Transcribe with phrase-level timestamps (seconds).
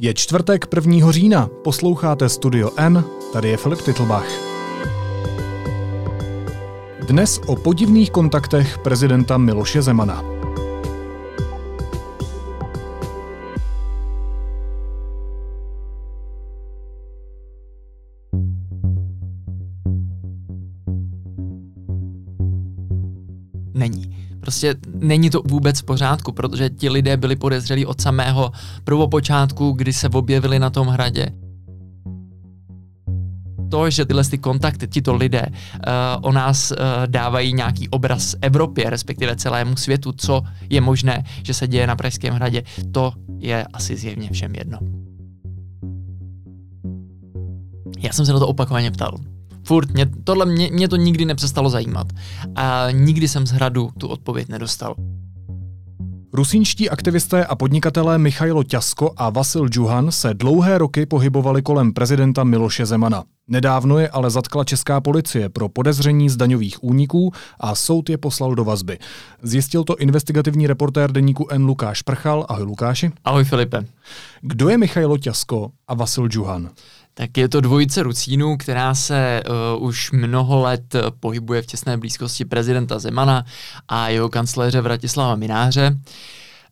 [0.00, 1.12] Je čtvrtek 1.
[1.12, 4.26] října, posloucháte Studio N, tady je Filip Titlbach.
[7.06, 10.37] Dnes o podivných kontaktech prezidenta Miloše Zemana.
[24.48, 28.52] Prostě není to vůbec v pořádku, protože ti lidé byli podezřelí od samého
[28.84, 31.28] prvopočátku, kdy se objevili na tom hradě.
[33.70, 35.52] To, že tyhle ty kontakty, tito lidé uh,
[36.20, 41.68] o nás uh, dávají nějaký obraz Evropě, respektive celému světu, co je možné, že se
[41.68, 44.78] děje na Pražském hradě, to je asi zjevně všem jedno.
[47.98, 49.18] Já jsem se na to opakovaně ptal.
[49.68, 52.06] Furt, mě, tohle mě, mě to nikdy nepřestalo zajímat.
[52.54, 54.94] A nikdy jsem z hradu tu odpověď nedostal.
[56.32, 62.44] Rusínští aktivisté a podnikatelé Michailo Ťasko a Vasil Džuhan se dlouhé roky pohybovali kolem prezidenta
[62.44, 63.24] Miloše Zemana.
[63.48, 68.54] Nedávno je ale zatkla česká policie pro podezření z daňových úniků a soud je poslal
[68.54, 68.98] do vazby.
[69.42, 71.64] Zjistil to investigativní reportér deníku N.
[71.64, 72.46] Lukáš Prchal.
[72.48, 73.10] Ahoj Lukáši.
[73.24, 73.84] Ahoj Filipe.
[74.40, 76.70] Kdo je Michailo Ťasko a Vasil Džuhan?
[77.18, 79.42] Tak je to dvojice Rucínů, která se
[79.76, 83.44] uh, už mnoho let pohybuje v těsné blízkosti prezidenta Zemana
[83.88, 85.98] a jeho kancléře Vratislava Mináře.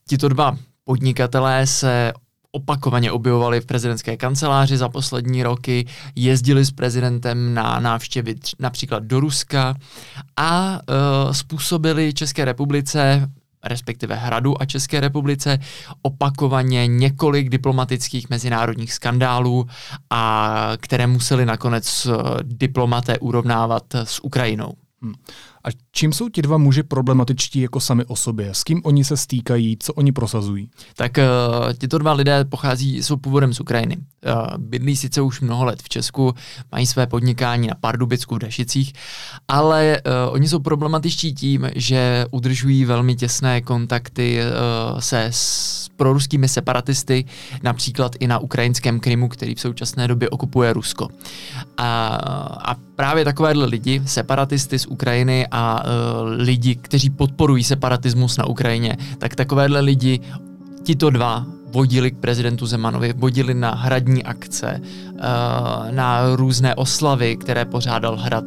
[0.09, 2.13] Tito dva podnikatelé se
[2.53, 5.87] opakovaně objevovali v prezidentské kanceláři za poslední roky,
[6.17, 9.75] jezdili s prezidentem na návštěvy například do Ruska
[10.37, 13.31] a uh, způsobili České republice
[13.65, 15.59] respektive Hradu a České republice,
[16.03, 19.67] opakovaně několik diplomatických mezinárodních skandálů,
[20.11, 24.73] a které museli nakonec eh, diplomaté urovnávat s Ukrajinou.
[25.03, 25.15] Hmm.
[25.67, 28.55] A čím jsou ti dva muži problematičtí jako sami o sobě?
[28.55, 30.71] S kým oni se stýkají, co oni prosazují?
[30.97, 33.97] Tak uh, tyto dva lidé pochází, jsou původem z Ukrajiny.
[33.97, 36.35] Uh, bydlí sice už mnoho let v Česku,
[36.73, 38.93] mají své podnikání na Pardubicku v Dašicích,
[39.49, 46.49] ale uh, oni jsou problematičtí tím, že udržují velmi těsné kontakty uh, se s proruskými
[46.49, 47.25] separatisty,
[47.63, 51.09] například i na ukrajinském Krymu, který v současné době okupuje Rusko.
[51.77, 52.07] A,
[52.65, 58.97] a právě takovéhle lidi, separatisty z Ukrajiny a uh, lidi, kteří podporují separatismus na Ukrajině,
[59.19, 60.21] tak takovéhle lidi,
[60.83, 65.21] tito dva, vodili k prezidentu Zemanovi, vodili na hradní akce, uh,
[65.91, 68.45] na různé oslavy, které pořádal hrad.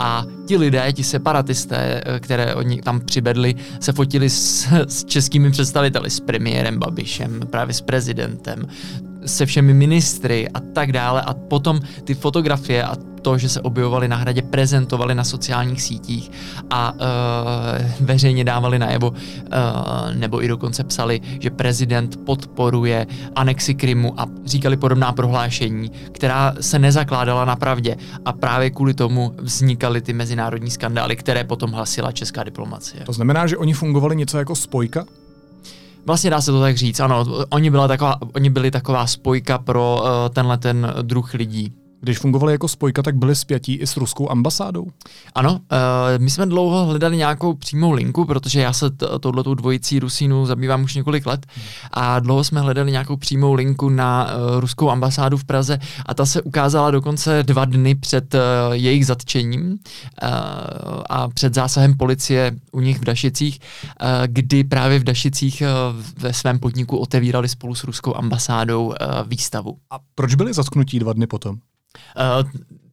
[0.00, 5.50] a ti lidé, ti separatisté, eh, které oni tam přibedli, se fotili s, s českými
[5.50, 8.66] představiteli, s premiérem Babišem, právě s prezidentem,
[9.26, 14.08] se všemi ministry a tak dále a potom ty fotografie a to, že se objevovali
[14.08, 16.30] na hradě, prezentovali na sociálních sítích
[16.70, 16.98] a uh,
[18.00, 19.16] veřejně dávali najevo, uh,
[20.14, 26.78] nebo i dokonce psali, že prezident podporuje anexi Krymu a říkali podobná prohlášení, která se
[26.78, 32.44] nezakládala na pravdě a právě kvůli tomu vznikaly ty mezinárodní skandály, které potom hlasila česká
[32.44, 33.04] diplomacie.
[33.04, 35.04] To znamená, že oni fungovali něco jako spojka?
[36.06, 37.24] Vlastně dá se to tak říct, ano.
[37.48, 41.72] Oni, byla taková, oni byli taková spojka pro uh, tenhle ten druh lidí.
[42.02, 44.86] Když fungovali jako spojka, tak byli spjatí i s ruskou ambasádou?
[45.34, 45.58] Ano, uh,
[46.18, 50.82] my jsme dlouho hledali nějakou přímou linku, protože já se t- touhletou dvojicí Rusínu zabývám
[50.82, 51.46] už několik let
[51.92, 56.26] a dlouho jsme hledali nějakou přímou linku na uh, ruskou ambasádu v Praze a ta
[56.26, 58.40] se ukázala dokonce dva dny před uh,
[58.72, 59.78] jejich zatčením uh,
[61.10, 63.58] a před zásahem policie u nich v Dašicích,
[64.02, 68.94] uh, kdy právě v Dašicích uh, ve svém podniku otevírali spolu s ruskou ambasádou uh,
[69.26, 69.76] výstavu.
[69.90, 71.56] A proč byli zatknutí dva dny potom?
[72.42, 72.50] Uh,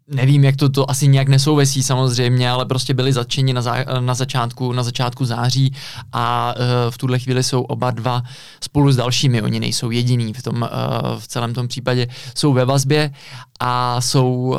[0.07, 4.13] nevím, jak to, to asi nějak nesouvisí samozřejmě, ale prostě byli zatčeni na, za, na,
[4.13, 5.73] začátku, na začátku září
[6.13, 8.23] a uh, v tuhle chvíli jsou oba dva
[8.61, 12.65] spolu s dalšími, oni nejsou jediný v, tom, uh, v celém tom případě, jsou ve
[12.65, 13.11] vazbě
[13.59, 14.57] a jsou, uh,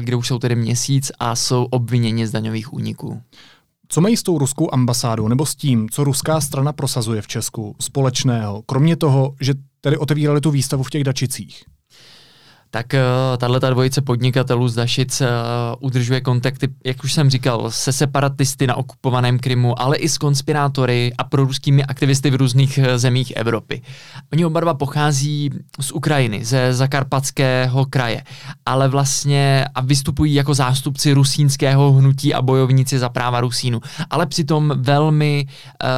[0.00, 3.22] kde už jsou tedy měsíc a jsou obviněni z daňových úniků.
[3.88, 7.76] Co mají s tou ruskou ambasádou nebo s tím, co ruská strana prosazuje v Česku
[7.80, 11.64] společného, kromě toho, že tedy otevírali tu výstavu v těch dačicích?
[12.70, 15.26] Tak uh, tahle dvojice podnikatelů z Dašic uh,
[15.80, 21.12] udržuje kontakty, jak už jsem říkal, se separatisty na okupovaném Krymu, ale i s konspirátory
[21.18, 23.82] a proruskými aktivisty v různých uh, zemích Evropy.
[24.32, 25.50] Oni oba dva pochází
[25.80, 28.22] z Ukrajiny, ze zakarpatského kraje,
[28.66, 33.80] ale vlastně a vystupují jako zástupci rusínského hnutí a bojovníci za práva Rusínu,
[34.10, 35.88] ale přitom velmi uh,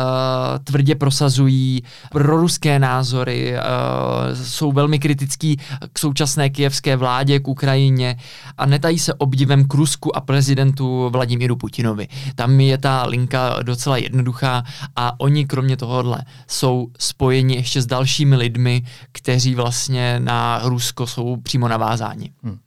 [0.65, 5.57] tvrdě prosazují proruské názory, uh, jsou velmi kritický
[5.93, 8.17] k současné kijevské vládě, k Ukrajině
[8.59, 12.09] a netají se obdivem k Rusku a prezidentu Vladimíru Putinovi.
[12.35, 14.63] Tam je ta linka docela jednoduchá
[14.97, 18.83] a oni kromě tohohle jsou spojeni ještě s dalšími lidmi,
[19.13, 22.31] kteří vlastně na Rusko jsou přímo navázáni.
[22.43, 22.59] Hmm.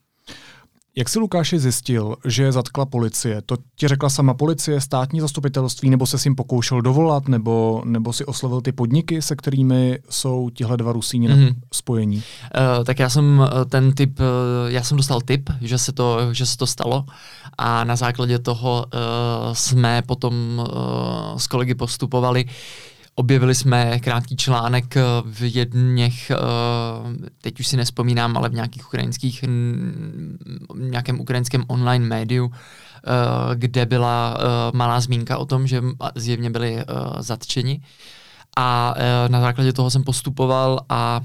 [0.98, 3.42] Jak si Lukáši zjistil, že je zatkla policie?
[3.46, 8.12] To ti řekla sama policie, státní zastupitelství, nebo se s jim pokoušel dovolat, nebo, nebo
[8.12, 11.54] si oslovil ty podniky, se kterými jsou tihle dva Rusíni mm-hmm.
[11.72, 12.16] spojení?
[12.16, 14.26] Uh, tak já jsem eh, ten typ, uh,
[14.66, 17.04] já jsem dostal tip, že se to, že se to stalo
[17.58, 22.44] a na základě toho uh, jsme potom uh, s kolegy postupovali.
[23.18, 26.36] Objevili jsme krátký článek eh, v jedněch, eh,
[27.40, 29.44] teď už si nespomínám, ale v nějakých ukrajinských,
[30.74, 33.10] nějakém ukrajinském online médiu, eh,
[33.54, 34.38] kde byla
[34.72, 35.82] malá zmínka o tom, že
[36.14, 36.84] zjevně byli
[37.18, 37.80] zatčeni.
[38.56, 38.94] A
[39.28, 41.20] na základě toho jsem postupoval a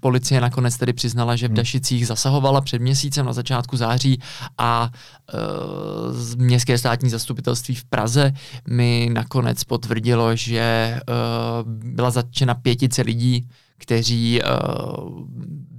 [0.00, 1.56] policie nakonec tedy přiznala, že v hmm.
[1.56, 4.20] Dašicích zasahovala před měsícem na začátku září
[4.58, 4.90] a
[5.34, 8.32] uh, městské státní zastupitelství v Praze
[8.68, 13.48] mi nakonec potvrdilo, že uh, byla zatčena pětice lidí,
[13.78, 15.26] kteří uh,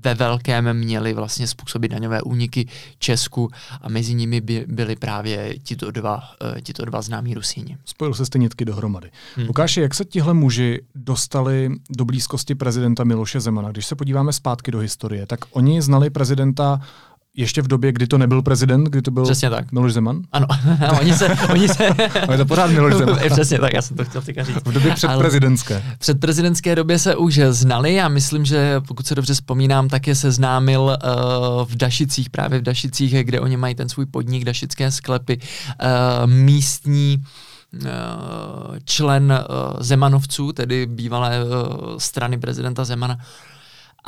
[0.04, 2.68] ve velkém měli vlastně způsobit daňové úniky
[3.00, 3.50] Česku
[3.82, 7.78] a mezi nimi by byli právě tito dva, uh, tito dva známí Rusíni.
[7.86, 9.12] Spojil se nitky dohromady.
[9.36, 9.48] Hmm.
[9.48, 13.72] Lukáši, jak se tihle muži dostali do blízkosti prezidenta Miloše Zemana?
[13.72, 16.82] Když se podíváme zpátky do historie, tak oni znali prezidenta
[17.38, 19.72] ještě v době, kdy to nebyl prezident, kdy to byl Přesně tak.
[19.72, 20.22] Miloš Zeman?
[20.32, 20.48] Ano,
[21.00, 21.28] oni se...
[21.50, 21.84] oni se...
[22.32, 23.20] je to pořád Miloš Zeman.
[23.30, 24.58] Přesně tak, já jsem to chtěl teďka říct.
[24.66, 25.84] V době předprezidentské.
[26.00, 30.16] Před prezidentské době se už znali Já myslím, že pokud se dobře vzpomínám, tak je
[30.16, 35.40] seznámil uh, v Dašicích, právě v Dašicích, kde oni mají ten svůj podnik, Dašické sklepy,
[35.40, 37.24] uh, místní
[37.86, 37.90] eh,
[38.86, 39.34] člen
[39.80, 41.40] Zemanovců, tedy bývalé
[41.98, 43.18] strany prezidenta Zemana,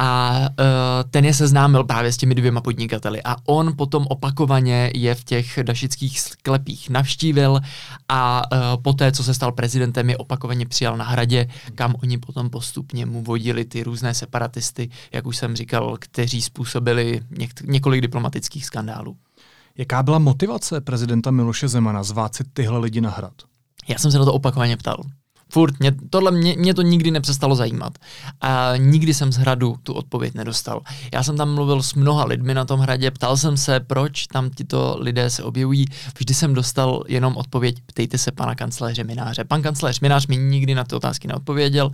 [0.01, 0.66] a uh,
[1.12, 5.60] ten je seznámil právě s těmi dvěma podnikateli a on potom opakovaně je v těch
[5.63, 7.60] dašických sklepích navštívil
[8.10, 12.50] a uh, poté, co se stal prezidentem, je opakovaně přijal na hradě, kam oni potom
[12.50, 18.66] postupně mu vodili ty různé separatisty, jak už jsem říkal, kteří způsobili něk- několik diplomatických
[18.66, 19.18] skandálů.
[19.78, 23.34] Jaká byla motivace prezidenta Miloše Zemana zvát si tyhle lidi na hrad?
[23.88, 25.04] Já jsem se na to opakovaně ptal.
[25.51, 27.94] Furt, mě, tohle mě, mě to nikdy nepřestalo zajímat.
[28.42, 30.81] A nikdy jsem z hradu tu odpověď nedostal.
[31.13, 34.50] Já jsem tam mluvil s mnoha lidmi na tom hradě, ptal jsem se, proč tam
[34.50, 35.86] tito lidé se objevují.
[36.18, 39.44] Vždy jsem dostal jenom odpověď, ptejte se pana kancléře Mináře.
[39.44, 41.92] Pan kancléř Minář mi nikdy na ty otázky neodpověděl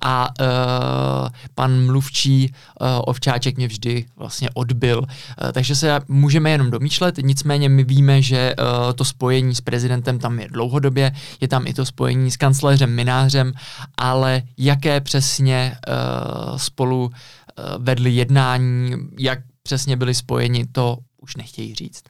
[0.00, 4.98] a uh, pan mluvčí uh, Ovčáček mě vždy vlastně odbil.
[4.98, 10.18] Uh, takže se můžeme jenom domýšlet, nicméně my víme, že uh, to spojení s prezidentem
[10.18, 13.52] tam je dlouhodobě, je tam i to spojení s kancléřem Minářem, minářem,
[13.96, 21.74] ale jaké přesně uh, spolu uh, vedli jednání, jak přesně byli spojeni, to už nechtějí
[21.74, 22.02] říct.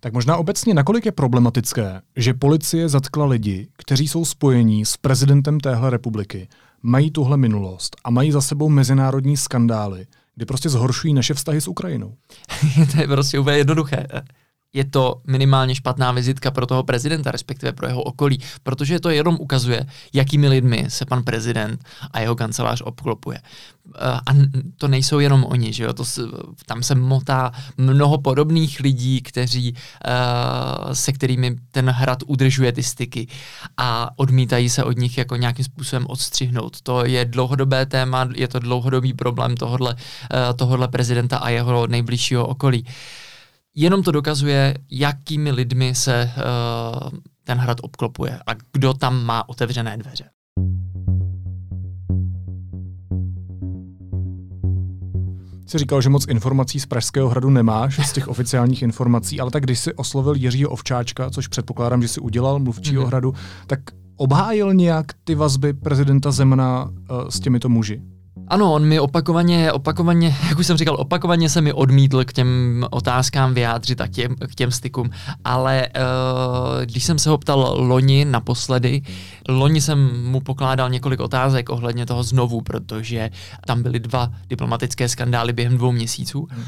[0.00, 5.60] Tak možná obecně, nakolik je problematické, že policie zatkla lidi, kteří jsou spojení s prezidentem
[5.60, 6.48] téhle republiky,
[6.82, 11.68] mají tuhle minulost a mají za sebou mezinárodní skandály, kdy prostě zhoršují naše vztahy s
[11.68, 12.14] Ukrajinou.
[12.92, 14.06] to je prostě úplně jednoduché
[14.72, 19.36] je to minimálně špatná vizitka pro toho prezidenta, respektive pro jeho okolí, protože to jenom
[19.40, 23.38] ukazuje, jakými lidmi se pan prezident a jeho kancelář obklopuje.
[23.96, 24.34] Eh, a
[24.76, 25.92] to nejsou jenom oni, že jo?
[25.92, 26.04] To,
[26.66, 33.26] tam se motá mnoho podobných lidí, kteří, uh, se kterými ten hrad udržuje ty styky
[33.76, 36.80] a odmítají se od nich jako nějakým způsobem odstřihnout.
[36.80, 42.46] To je dlouhodobé téma, je to dlouhodobý problém tohodle, uh, tohodle prezidenta a jeho nejbližšího
[42.46, 42.84] okolí.
[43.74, 49.96] Jenom to dokazuje, jakými lidmi se uh, ten hrad obklopuje a kdo tam má otevřené
[49.96, 50.24] dveře.
[55.66, 59.62] Jsi říkal, že moc informací z Pražského hradu nemáš, z těch oficiálních informací, ale tak
[59.62, 63.06] když jsi oslovil Jiřího Ovčáčka, což předpokládám, že si udělal, mluvčího mm-hmm.
[63.06, 63.34] hradu,
[63.66, 63.80] tak
[64.16, 68.02] obhájil nějak ty vazby prezidenta Zemana uh, s těmito muži?
[68.48, 72.84] Ano, on mi opakovaně, opakovaně, jak už jsem říkal, opakovaně se mi odmítl k těm
[72.90, 75.10] otázkám vyjádřit a těm, k těm stykům,
[75.44, 79.02] ale uh, když jsem se ho ptal loni naposledy,
[79.48, 83.30] loni jsem mu pokládal několik otázek ohledně toho znovu, protože
[83.66, 86.48] tam byly dva diplomatické skandály během dvou měsíců.
[86.50, 86.64] Hmm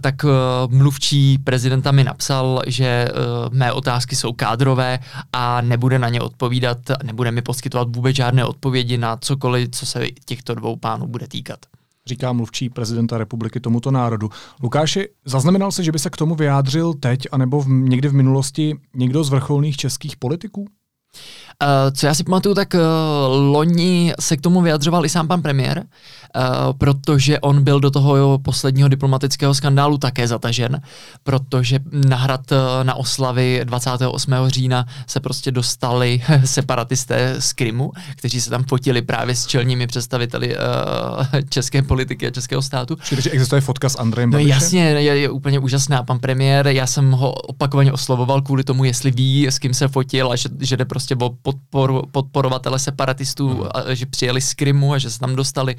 [0.00, 0.30] tak uh,
[0.68, 4.98] mluvčí prezidenta mi napsal, že uh, mé otázky jsou kádrové
[5.32, 10.06] a nebude na ně odpovídat, nebude mi poskytovat vůbec žádné odpovědi na cokoliv, co se
[10.24, 11.58] těchto dvou pánů bude týkat.
[12.06, 14.30] Říká mluvčí prezidenta republiky tomuto národu.
[14.62, 18.76] Lukáši, zaznamenal se, že by se k tomu vyjádřil teď, anebo v, někdy v minulosti
[18.94, 20.66] někdo z vrcholných českých politiků?
[21.92, 22.80] co já si pamatuju, tak uh,
[23.30, 25.84] loni se k tomu vyjadřoval i sám pan premiér, uh,
[26.78, 30.80] protože on byl do toho posledního diplomatického skandálu také zatažen,
[31.22, 34.34] protože na hrad uh, na oslavy 28.
[34.46, 40.56] října se prostě dostali separatisté z Krymu, kteří se tam fotili právě s čelními představiteli
[40.56, 40.62] uh,
[41.48, 42.96] české politiky a českého státu.
[43.04, 46.02] Čili existuje fotka s Andrejem No jasně, je, je úplně úžasná.
[46.02, 50.32] Pan premiér, já jsem ho opakovaně oslovoval kvůli tomu, jestli ví, s kým se fotil
[50.32, 53.68] a že, že jde prostě o podporu, podporovatele separatistů, hmm.
[53.74, 55.76] a, že přijeli z Krymu a že se tam dostali.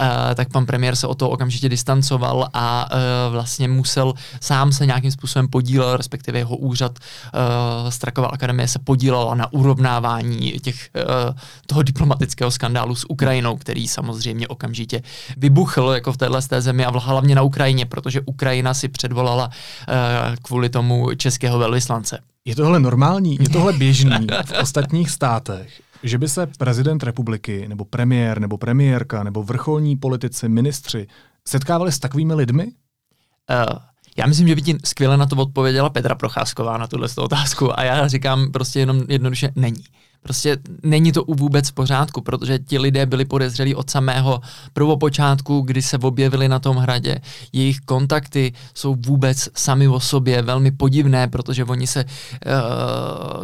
[0.00, 4.86] Uh, tak pan premiér se o to okamžitě distancoval a uh, vlastně musel sám se
[4.86, 11.34] nějakým způsobem podílel, respektive jeho úřad uh, Strakova akademie se podílela na urovnávání těch, uh,
[11.66, 15.02] toho diplomatického skandálu s Ukrajinou, který samozřejmě okamžitě
[15.36, 20.36] vybuchl jako v téhle té zemi a hlavně na Ukrajině, protože Ukrajina si předvolala uh,
[20.42, 22.18] kvůli tomu českého velvyslance.
[22.44, 23.38] Je tohle normální?
[23.40, 25.82] Je tohle běžný v ostatních státech?
[26.02, 31.06] Že by se prezident republiky, nebo premiér, nebo premiérka, nebo vrcholní politici, ministři
[31.48, 32.64] setkávali s takovými lidmi?
[32.64, 33.78] Uh,
[34.16, 37.82] já myslím, že by ti skvěle na to odpověděla Petra Procházková na tuhle otázku a
[37.82, 39.84] já říkám prostě jenom jednoduše není.
[40.22, 44.40] Prostě není to vůbec v pořádku, protože ti lidé byli podezřelí od samého
[44.72, 47.20] prvopočátku, kdy se objevili na tom hradě.
[47.52, 52.10] Jejich kontakty jsou vůbec sami o sobě velmi podivné, protože oni se, uh,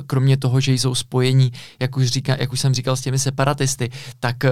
[0.06, 3.90] kromě toho, že jsou spojení, jak už, říká, jak už jsem říkal, s těmi separatisty,
[4.20, 4.50] tak uh,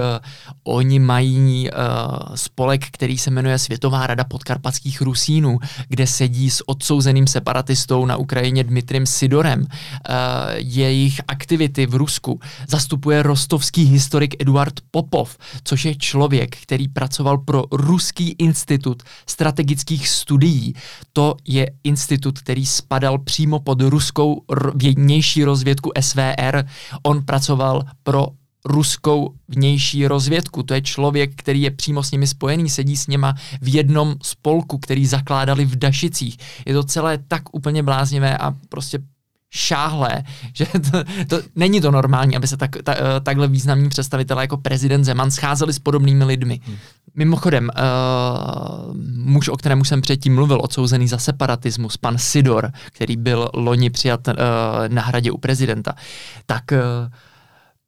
[0.63, 7.27] oni mají uh, spolek, který se jmenuje Světová rada podkarpatských Rusínů, kde sedí s odsouzeným
[7.27, 9.65] separatistou na Ukrajině Dmitrem Sidorem.
[10.55, 17.37] Jejich aktivity v Rusku Rusku zastupuje rostovský historik Eduard Popov, což je člověk, který pracoval
[17.37, 20.73] pro Ruský institut strategických studií.
[21.13, 24.43] To je institut, který spadal přímo pod ruskou
[24.95, 26.63] vnější rozvědku SVR.
[27.03, 28.27] On pracoval pro
[28.65, 30.63] ruskou vnější rozvědku.
[30.63, 34.77] To je člověk, který je přímo s nimi spojený, sedí s něma v jednom spolku,
[34.77, 36.37] který zakládali v Dašicích.
[36.65, 38.99] Je to celé tak úplně bláznivé a prostě
[39.55, 44.43] šáhlé, že to, to, není to normální, aby se tak, ta, eh, takhle významní představitelé
[44.43, 46.59] jako prezident Zeman scházeli s podobnými lidmi.
[46.65, 46.77] Hmm.
[47.17, 53.49] Mimochodem, uh, muž, o kterém jsem předtím mluvil, odsouzený za separatismus, pan Sidor, který byl
[53.53, 54.33] loni přijat uh,
[54.87, 55.95] na hradě u prezidenta,
[56.45, 56.77] tak uh,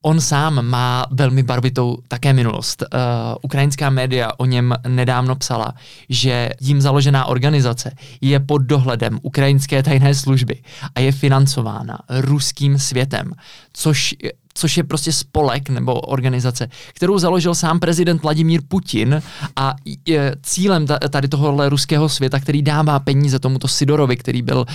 [0.07, 2.81] On sám má velmi barvitou také minulost.
[2.81, 2.99] Uh,
[3.41, 5.73] ukrajinská média o něm nedávno psala,
[6.09, 10.61] že jim založená organizace je pod dohledem ukrajinské tajné služby
[10.95, 13.31] a je financována ruským světem,
[13.73, 14.15] což
[14.57, 19.21] což je prostě spolek nebo organizace, kterou založil sám prezident Vladimír Putin
[19.55, 24.65] a je cílem tady tohohle ruského světa, který dává peníze tomuto Sidorovi, který byl uh,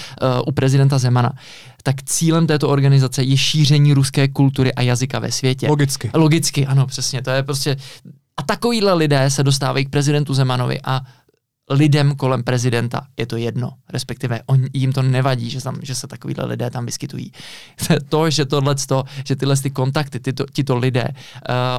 [0.47, 1.33] u prezidenta Zemana,
[1.83, 5.69] tak cílem této organizace je šíření ruské kultury a jazyka ve světě.
[5.69, 6.11] Logicky.
[6.15, 7.23] Logicky, ano, přesně.
[7.23, 7.77] To je prostě...
[8.37, 11.01] A takovýhle lidé se dostávají k prezidentu Zemanovi a
[11.71, 16.07] lidem kolem prezidenta je to jedno, respektive on, jim to nevadí, že, tam, že se
[16.07, 17.33] takovýhle lidé tam vyskytují.
[18.09, 18.75] to, že tohle,
[19.25, 21.15] že tyhle ty kontakty, tyto, tyto lidé uh,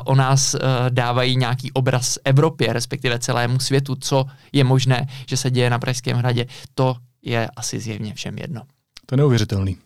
[0.05, 5.51] o nás uh, dávají nějaký obraz Evropě, respektive celému světu, co je možné, že se
[5.51, 8.61] děje na Pražském hradě, to je asi zjevně všem jedno.
[9.05, 9.77] To je neuvěřitelný.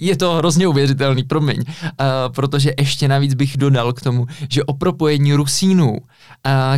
[0.00, 1.86] Je to hrozně uvěřitelný, promiň, uh,
[2.34, 5.98] protože ještě navíc bych dodal k tomu, že o propojení Rusínů, uh,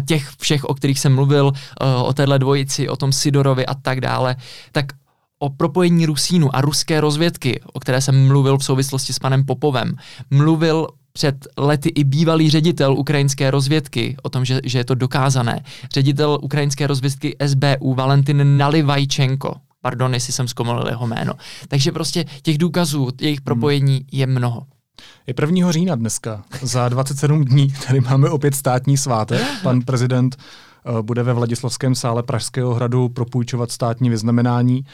[0.06, 4.00] těch všech, o kterých jsem mluvil, uh, o téhle dvojici, o tom Sidorovi a tak
[4.00, 4.36] dále,
[4.72, 4.86] tak
[5.38, 9.96] o propojení Rusínu a ruské rozvědky, o které jsem mluvil v souvislosti s panem Popovem,
[10.30, 15.64] mluvil před lety i bývalý ředitel ukrajinské rozvědky, o tom, že, že je to dokázané.
[15.92, 19.54] Ředitel ukrajinské rozvědky SBU Valentin Nalivajčenko,
[19.86, 21.32] Pardon, jestli jsem zkomolil jeho jméno.
[21.68, 24.66] Takže prostě těch důkazů, jejich propojení je mnoho.
[25.26, 25.72] Je 1.
[25.72, 26.44] října dneska.
[26.62, 29.42] Za 27 dní tady máme opět státní svátek.
[29.62, 34.84] Pan prezident uh, bude ve Vladislavském sále Pražského hradu propůjčovat státní vyznamenání.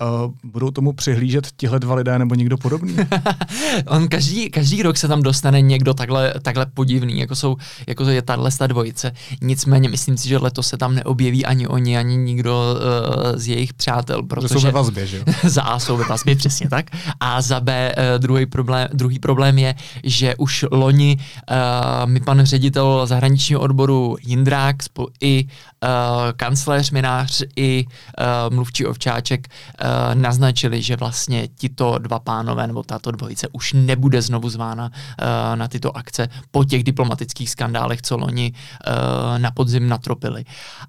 [0.00, 2.96] Uh, budou tomu přihlížet tihle dva lidé nebo někdo podobný?
[3.86, 8.22] On každý, každý rok se tam dostane někdo takhle, takhle podivný, jako, jsou, jako je
[8.22, 9.12] tahle dvojice.
[9.42, 13.74] Nicméně myslím si, že letos se tam neobjeví ani oni, ani nikdo uh, z jejich
[13.74, 14.22] přátel.
[14.22, 15.24] Protože jsou ve vazbě, že jo?
[15.50, 16.86] za A jsou ve vazbě, přesně tak.
[17.20, 21.16] A za B uh, druhý, problém, druhý problém je, že už loni
[21.50, 24.76] uh, mi pan ředitel zahraničního odboru Jindrák
[25.20, 25.90] i uh,
[26.36, 29.48] kancléř Minář i uh, mluvčí Ovčáček
[29.84, 34.84] uh, Eh, naznačili, že vlastně tito dva pánové nebo tato dvojice už nebude znovu zvána
[34.84, 40.44] uh, na tyto akce po těch diplomatických skandálech, co loni uh, na podzim natropili.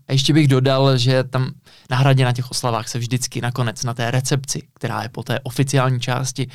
[0.08, 1.52] A ještě bych dodal, že tam
[1.90, 5.40] na hradě na těch oslavách se vždycky nakonec na té recepci, která je po té
[5.40, 6.48] oficiální části,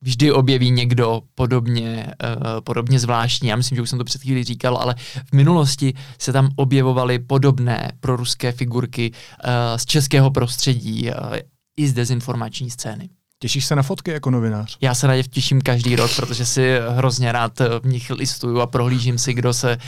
[0.00, 3.48] vždy objeví někdo podobně, uh, podobně zvláštní.
[3.48, 7.18] Já myslím, že už jsem to před chvíli říkal, ale v minulosti se tam objevovaly
[7.18, 11.36] podobné proruské figurky uh, z českého prostředí uh,
[11.76, 13.10] i z dezinformační scény.
[13.44, 14.76] Těšíš se na fotky jako novinář?
[14.80, 18.66] Já se na ně těším každý rok, protože si hrozně rád v nich listuju a
[18.66, 19.78] prohlížím si, kdo se,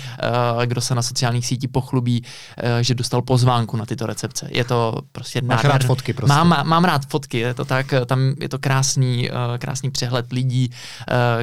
[0.56, 4.48] uh, kdo se na sociálních sítích pochlubí, uh, že dostal pozvánku na tyto recepce.
[4.50, 6.34] Je to prostě Máš rád fotky prostě.
[6.34, 10.70] Mám, mám rád fotky, je to tak, tam je to krásný, krásný přehled lidí,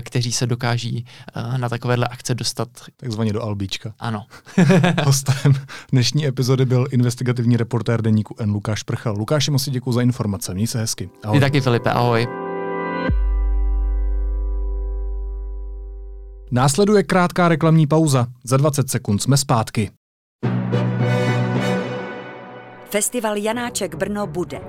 [0.01, 1.05] kteří se dokáží
[1.57, 2.67] na takovéhle akce dostat.
[2.97, 3.93] Takzvaně do albíčka.
[3.99, 4.25] Ano.
[5.03, 5.53] Hostem
[5.91, 8.51] dnešní epizody byl investigativní reportér deníku N.
[8.51, 9.15] Lukáš Prchal.
[9.17, 11.09] Lukáši, moc děkuji za informace, měj se hezky.
[11.23, 11.37] Ahoj.
[11.37, 12.02] Ty taky, Filipe, ahoj.
[12.03, 12.27] Ahoj.
[16.51, 18.27] Následuje krátká reklamní pauza.
[18.43, 19.91] Za 20 sekund jsme zpátky.
[22.89, 24.61] Festival Janáček Brno bude.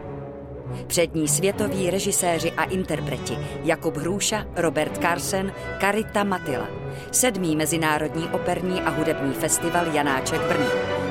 [0.86, 6.68] Přední světoví režiséři a interpreti Jakub Hrůša, Robert Carsen, Karita Matila.
[7.12, 10.66] Sedmý mezinárodní operní a hudební festival Janáček Brno.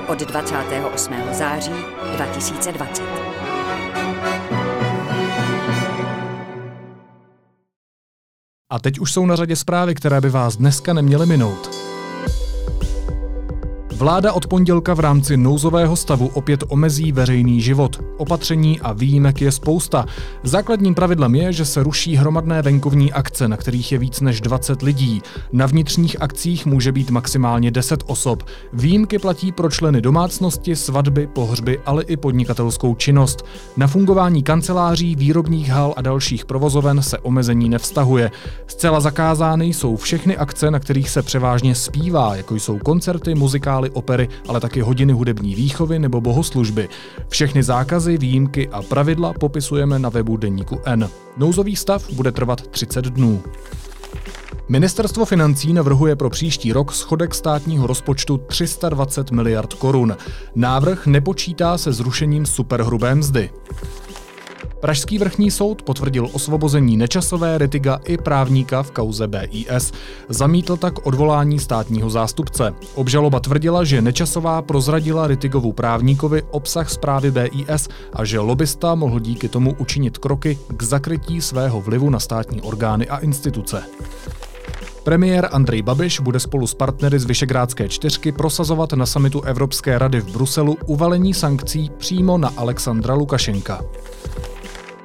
[0.08, 1.14] Od 28.
[1.32, 1.74] září
[2.16, 3.33] 2020.
[8.74, 11.93] A teď už jsou na řadě zprávy, které by vás dneska neměly minout.
[13.98, 18.02] Vláda od pondělka v rámci nouzového stavu opět omezí veřejný život.
[18.18, 20.06] Opatření a výjimek je spousta.
[20.44, 24.82] Základním pravidlem je, že se ruší hromadné venkovní akce, na kterých je víc než 20
[24.82, 25.22] lidí.
[25.52, 28.44] Na vnitřních akcích může být maximálně 10 osob.
[28.74, 33.46] Výjimky platí pro členy domácnosti, svatby, pohřby, ale i podnikatelskou činnost.
[33.78, 38.32] Na fungování kanceláří, výrobních hal a dalších provozoven se omezení nevztahuje.
[38.68, 44.30] Zcela zakázány jsou všechny akce, na kterých se převážně zpívá, jako jsou koncerty, muzikály, opery,
[44.48, 46.90] ale taky hodiny hudební výchovy nebo bohoslužby.
[47.30, 51.10] Všechny zákazy, výjimky a pravidla popisujeme na webu Deníku N.
[51.38, 53.44] Nouzový stav bude trvat 30 dnů.
[54.70, 60.18] Ministerstvo financí navrhuje pro příští rok schodek státního rozpočtu 320 miliard korun.
[60.56, 63.50] Návrh nepočítá se zrušením superhrubé mzdy.
[64.84, 69.92] Pražský vrchní soud potvrdil osvobození Nečasové, Ritiga i právníka v kauze BIS.
[70.30, 72.74] Zamítl tak odvolání státního zástupce.
[72.96, 79.50] Obžaloba tvrdila, že Nečasová prozradila Ritigovu právníkovi obsah zprávy BIS a že lobista mohl díky
[79.50, 83.84] tomu učinit kroky k zakrytí svého vlivu na státní orgány a instituce.
[85.04, 90.22] Premiér Andrej Babiš bude spolu s partnery z Vyšegrádské čtyřky prosazovat na samitu Evropské rady
[90.22, 93.82] v Bruselu uvalení sankcí přímo na Alexandra Lukašenka.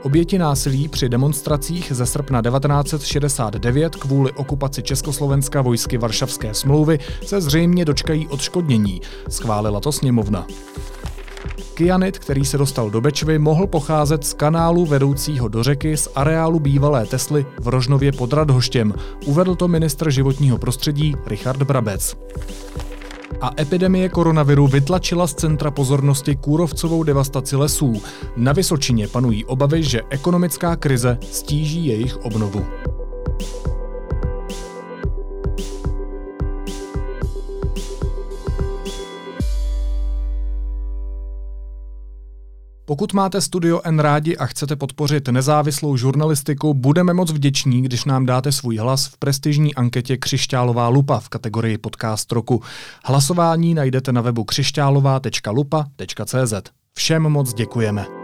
[0.02, 7.84] Oběti násilí při demonstracích ze srpna 1969 kvůli okupaci Československa vojsky Varšavské smlouvy se zřejmě
[7.84, 10.46] dočkají odškodnění, schválila to sněmovna.
[11.74, 16.61] Kyanit, který se dostal do Bečvy, mohl pocházet z kanálu vedoucího do řeky z areálu
[16.61, 18.94] bývalé Tesly v Rožnově pod Radhoštěm,
[19.26, 22.16] uvedl to ministr životního prostředí Richard Brabec
[23.40, 28.02] a epidemie koronaviru vytlačila z centra pozornosti kůrovcovou devastaci lesů.
[28.36, 32.66] Na Vysočině panují obavy, že ekonomická krize stíží jejich obnovu.
[42.88, 48.27] Pokud máte Studio N rádi a chcete podpořit nezávislou žurnalistiku, budeme moc vděční, když nám
[48.27, 52.62] dáte svůj hlas v prestižní anketě Křišťálová lupa v kategorii Podcast roku.
[53.05, 56.55] Hlasování najdete na webu křišťálová.lupa.cz.
[56.94, 58.17] Všem moc děkujeme.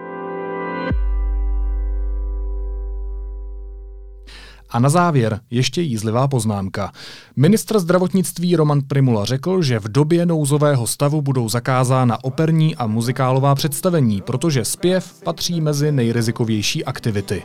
[4.75, 6.93] A na závěr ještě jízlivá poznámka.
[7.37, 13.55] Ministr zdravotnictví Roman Primula řekl, že v době nouzového stavu budou zakázána operní a muzikálová
[13.55, 17.43] představení, protože zpěv patří mezi nejrizikovější aktivity.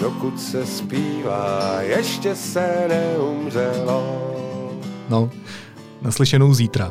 [0.00, 4.32] Dokud se zpívá, ještě se neumřelo.
[5.08, 5.30] No,
[6.02, 6.90] naslyšenou zítra.